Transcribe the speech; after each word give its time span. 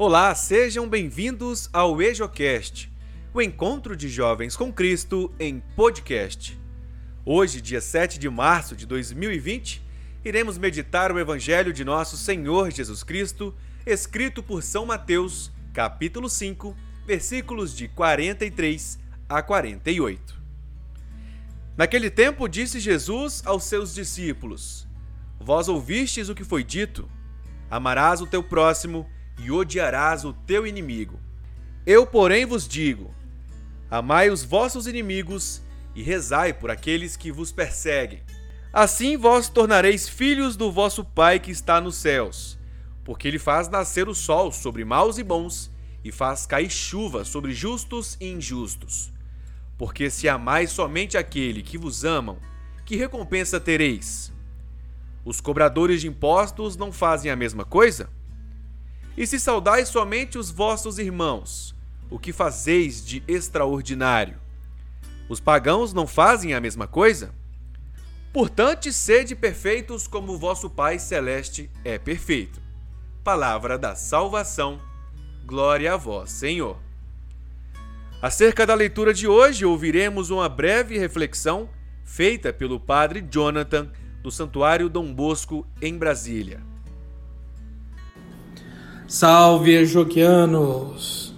Olá, 0.00 0.32
sejam 0.32 0.88
bem-vindos 0.88 1.68
ao 1.72 2.00
EjoCast, 2.00 2.88
o 3.34 3.42
encontro 3.42 3.96
de 3.96 4.08
jovens 4.08 4.54
com 4.54 4.72
Cristo 4.72 5.34
em 5.40 5.58
podcast. 5.74 6.56
Hoje, 7.24 7.60
dia 7.60 7.80
7 7.80 8.16
de 8.16 8.30
março 8.30 8.76
de 8.76 8.86
2020, 8.86 9.82
iremos 10.24 10.56
meditar 10.56 11.10
o 11.10 11.18
Evangelho 11.18 11.72
de 11.72 11.84
nosso 11.84 12.16
Senhor 12.16 12.70
Jesus 12.70 13.02
Cristo, 13.02 13.52
escrito 13.84 14.40
por 14.40 14.62
São 14.62 14.86
Mateus, 14.86 15.50
capítulo 15.74 16.28
5, 16.28 16.76
versículos 17.04 17.76
de 17.76 17.88
43 17.88 19.00
a 19.28 19.42
48. 19.42 20.40
Naquele 21.76 22.08
tempo 22.08 22.46
disse 22.46 22.78
Jesus 22.78 23.42
aos 23.44 23.64
seus 23.64 23.96
discípulos: 23.96 24.86
Vós 25.40 25.68
ouvistes 25.68 26.28
o 26.28 26.36
que 26.36 26.44
foi 26.44 26.62
dito: 26.62 27.10
Amarás 27.68 28.20
o 28.20 28.28
teu 28.28 28.44
próximo 28.44 29.10
e 29.38 29.50
odiarás 29.50 30.24
o 30.24 30.32
teu 30.32 30.66
inimigo. 30.66 31.18
Eu, 31.86 32.06
porém, 32.06 32.44
vos 32.44 32.66
digo: 32.66 33.14
Amai 33.90 34.28
os 34.28 34.42
vossos 34.42 34.86
inimigos 34.86 35.62
e 35.94 36.02
rezai 36.02 36.52
por 36.52 36.70
aqueles 36.70 37.16
que 37.16 37.32
vos 37.32 37.50
perseguem. 37.50 38.22
Assim 38.72 39.16
vós 39.16 39.48
tornareis 39.48 40.08
filhos 40.08 40.56
do 40.56 40.70
vosso 40.70 41.04
Pai 41.04 41.40
que 41.40 41.50
está 41.50 41.80
nos 41.80 41.96
céus, 41.96 42.58
porque 43.02 43.26
ele 43.26 43.38
faz 43.38 43.68
nascer 43.68 44.08
o 44.08 44.14
sol 44.14 44.52
sobre 44.52 44.84
maus 44.84 45.16
e 45.16 45.22
bons 45.22 45.70
e 46.04 46.12
faz 46.12 46.44
cair 46.44 46.70
chuva 46.70 47.24
sobre 47.24 47.52
justos 47.52 48.16
e 48.20 48.28
injustos. 48.30 49.10
Porque 49.78 50.10
se 50.10 50.28
amais 50.28 50.70
somente 50.70 51.16
aquele 51.16 51.62
que 51.62 51.78
vos 51.78 52.04
amam, 52.04 52.38
que 52.84 52.96
recompensa 52.96 53.58
tereis? 53.58 54.32
Os 55.24 55.40
cobradores 55.40 56.00
de 56.00 56.08
impostos 56.08 56.76
não 56.76 56.92
fazem 56.92 57.30
a 57.30 57.36
mesma 57.36 57.64
coisa? 57.64 58.10
E 59.18 59.26
se 59.26 59.40
saudais 59.40 59.88
somente 59.88 60.38
os 60.38 60.48
vossos 60.48 60.96
irmãos, 60.96 61.74
o 62.08 62.20
que 62.20 62.32
fazeis 62.32 63.04
de 63.04 63.20
extraordinário? 63.26 64.36
Os 65.28 65.40
pagãos 65.40 65.92
não 65.92 66.06
fazem 66.06 66.54
a 66.54 66.60
mesma 66.60 66.86
coisa? 66.86 67.34
Portanto, 68.32 68.92
sede 68.92 69.34
perfeitos 69.34 70.06
como 70.06 70.38
vosso 70.38 70.70
Pai 70.70 71.00
Celeste 71.00 71.68
é 71.84 71.98
perfeito. 71.98 72.62
Palavra 73.24 73.76
da 73.76 73.96
salvação. 73.96 74.78
Glória 75.44 75.94
a 75.94 75.96
vós, 75.96 76.30
Senhor. 76.30 76.78
Acerca 78.22 78.64
da 78.64 78.74
leitura 78.74 79.12
de 79.12 79.26
hoje, 79.26 79.64
ouviremos 79.64 80.30
uma 80.30 80.48
breve 80.48 80.96
reflexão 80.96 81.68
feita 82.04 82.52
pelo 82.52 82.78
Padre 82.78 83.20
Jonathan 83.28 83.90
do 84.22 84.30
Santuário 84.30 84.88
Dom 84.88 85.12
Bosco, 85.12 85.66
em 85.82 85.98
Brasília. 85.98 86.67
Salve, 89.10 89.72
Ejoquianos! 89.72 91.32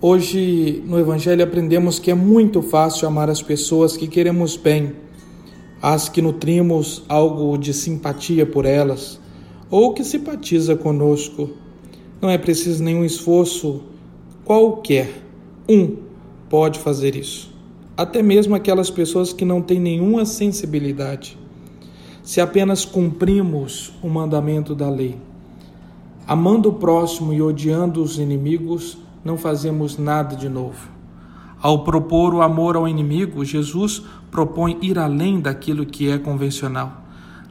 Hoje 0.00 0.82
no 0.84 0.98
Evangelho 0.98 1.44
aprendemos 1.44 2.00
que 2.00 2.10
é 2.10 2.14
muito 2.14 2.60
fácil 2.60 3.06
amar 3.06 3.30
as 3.30 3.40
pessoas 3.40 3.96
que 3.96 4.08
queremos 4.08 4.56
bem, 4.56 4.92
as 5.80 6.08
que 6.08 6.20
nutrimos 6.20 7.04
algo 7.08 7.56
de 7.56 7.72
simpatia 7.72 8.44
por 8.44 8.64
elas 8.64 9.20
ou 9.70 9.94
que 9.94 10.02
simpatiza 10.02 10.74
conosco. 10.74 11.50
Não 12.20 12.28
é 12.28 12.36
preciso 12.36 12.82
nenhum 12.82 13.04
esforço 13.04 13.82
qualquer. 14.44 15.22
Um 15.68 15.98
pode 16.50 16.80
fazer 16.80 17.14
isso. 17.14 17.48
Até 17.96 18.24
mesmo 18.24 18.56
aquelas 18.56 18.90
pessoas 18.90 19.32
que 19.32 19.44
não 19.44 19.62
têm 19.62 19.78
nenhuma 19.78 20.24
sensibilidade 20.24 21.38
se 22.24 22.40
apenas 22.40 22.84
cumprimos 22.84 23.92
o 24.02 24.08
mandamento 24.08 24.74
da 24.74 24.90
lei. 24.90 25.16
Amando 26.26 26.70
o 26.70 26.72
próximo 26.72 27.32
e 27.32 27.40
odiando 27.40 28.02
os 28.02 28.18
inimigos, 28.18 28.98
não 29.24 29.36
fazemos 29.36 29.96
nada 29.96 30.34
de 30.34 30.48
novo. 30.48 30.88
Ao 31.60 31.84
propor 31.84 32.34
o 32.34 32.42
amor 32.42 32.76
ao 32.76 32.88
inimigo, 32.88 33.44
Jesus 33.44 34.02
propõe 34.30 34.78
ir 34.82 34.98
além 34.98 35.40
daquilo 35.40 35.86
que 35.86 36.10
é 36.10 36.18
convencional. 36.18 37.04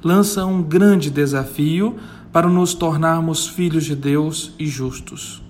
Lança 0.04 0.46
um 0.46 0.62
grande 0.62 1.10
desafio 1.10 1.96
para 2.32 2.48
nos 2.48 2.74
tornarmos 2.74 3.48
filhos 3.48 3.86
de 3.86 3.96
Deus 3.96 4.54
e 4.60 4.68
justos. 4.68 5.42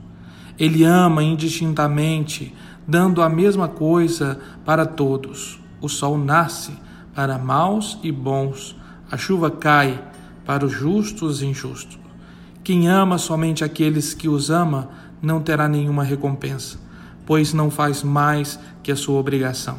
Ele 0.57 0.83
ama 0.83 1.23
indistintamente, 1.23 2.53
dando 2.87 3.21
a 3.21 3.29
mesma 3.29 3.67
coisa 3.67 4.39
para 4.63 4.85
todos. 4.85 5.59
O 5.81 5.89
sol 5.89 6.17
nasce 6.17 6.73
para 7.13 7.37
maus 7.37 7.97
e 8.03 8.11
bons 8.11 8.75
a 9.11 9.17
chuva 9.17 9.51
cai 9.51 10.03
para 10.45 10.65
os 10.65 10.71
justos 10.71 11.41
e 11.41 11.45
injustos. 11.45 12.04
Quem 12.65 12.87
ama 12.87 13.19
somente 13.19 13.63
aqueles 13.63 14.15
que 14.15 14.27
os 14.27 14.49
ama 14.49 14.89
não 15.21 15.39
terá 15.39 15.67
nenhuma 15.67 16.03
recompensa, 16.03 16.79
pois 17.23 17.53
não 17.53 17.69
faz 17.69 18.01
mais 18.01 18.59
que 18.81 18.91
a 18.91 18.95
sua 18.95 19.19
obrigação. 19.19 19.77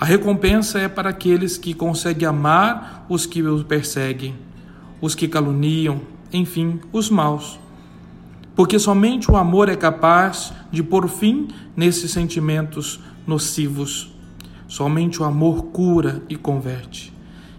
A 0.00 0.06
recompensa 0.06 0.78
é 0.78 0.88
para 0.88 1.10
aqueles 1.10 1.58
que 1.58 1.74
conseguem 1.74 2.26
amar 2.26 3.04
os 3.06 3.26
que 3.26 3.42
os 3.42 3.64
perseguem, 3.64 4.34
os 4.98 5.14
que 5.14 5.28
caluniam, 5.28 6.00
enfim, 6.32 6.80
os 6.90 7.10
maus. 7.10 7.60
Porque 8.56 8.78
somente 8.78 9.30
o 9.30 9.36
amor 9.36 9.68
é 9.68 9.76
capaz 9.76 10.54
de 10.72 10.82
pôr 10.82 11.06
fim 11.06 11.48
nesses 11.76 12.10
sentimentos 12.12 12.98
nocivos. 13.26 14.10
Somente 14.66 15.20
o 15.20 15.24
amor 15.26 15.64
cura 15.64 16.22
e 16.30 16.34
converte. 16.34 17.12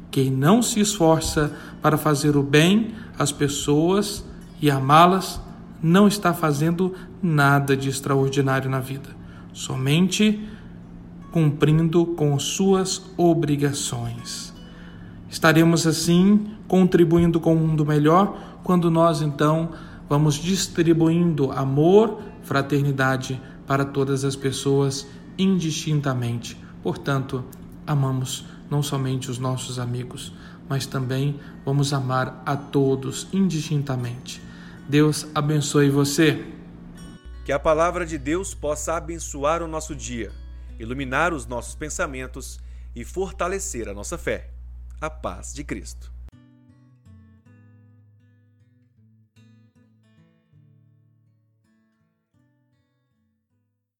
Quem 0.09 0.31
não 0.31 0.63
se 0.63 0.79
esforça 0.79 1.55
para 1.79 1.95
fazer 1.95 2.35
o 2.35 2.41
bem 2.41 2.95
às 3.17 3.31
pessoas 3.31 4.25
e 4.61 4.69
amá-las, 4.69 5.41
não 5.81 6.07
está 6.07 6.33
fazendo 6.33 6.93
nada 7.21 7.75
de 7.75 7.89
extraordinário 7.89 8.69
na 8.69 8.79
vida, 8.79 9.09
somente 9.53 10.47
cumprindo 11.31 12.05
com 12.05 12.37
suas 12.39 13.01
obrigações. 13.17 14.53
Estaremos 15.29 15.85
assim 15.85 16.47
contribuindo 16.67 17.39
com 17.39 17.53
um 17.53 17.67
mundo 17.67 17.85
melhor 17.85 18.37
quando 18.63 18.89
nós 18.89 19.21
então 19.21 19.69
vamos 20.07 20.35
distribuindo 20.35 21.51
amor, 21.51 22.21
fraternidade 22.41 23.39
para 23.67 23.83
todas 23.83 24.23
as 24.23 24.35
pessoas 24.35 25.07
indistintamente. 25.37 26.57
Portanto, 26.81 27.43
amamos 27.85 28.45
não 28.69 28.81
somente 28.81 29.29
os 29.29 29.37
nossos 29.37 29.79
amigos, 29.79 30.33
mas 30.67 30.85
também 30.85 31.39
vamos 31.63 31.93
amar 31.93 32.41
a 32.45 32.55
todos 32.57 33.27
indistintamente. 33.31 34.41
Deus 34.87 35.27
abençoe 35.33 35.89
você. 35.89 36.45
Que 37.43 37.51
a 37.51 37.59
palavra 37.59 38.05
de 38.05 38.17
Deus 38.17 38.55
possa 38.55 38.95
abençoar 38.95 39.61
o 39.61 39.67
nosso 39.67 39.95
dia, 39.95 40.31
iluminar 40.79 41.33
os 41.33 41.45
nossos 41.45 41.75
pensamentos 41.75 42.59
e 42.95 43.03
fortalecer 43.03 43.87
a 43.87 43.93
nossa 43.93 44.17
fé. 44.17 44.49
A 44.99 45.09
paz 45.09 45.53
de 45.53 45.63
Cristo. 45.63 46.14